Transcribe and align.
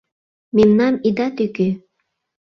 Мемнам 0.55 0.95
ида 1.07 1.27
тӱкӧ! 1.35 1.67